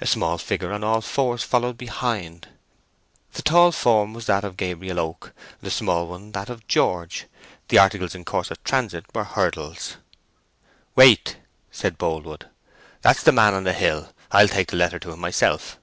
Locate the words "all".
0.82-1.00